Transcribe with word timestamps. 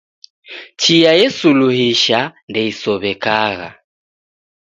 Chia 0.81 1.11
yesuluhisha 1.19 2.19
ndeisow'ekagha 2.49 3.69